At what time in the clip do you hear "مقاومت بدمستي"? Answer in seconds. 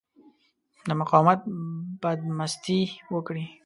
1.01-2.79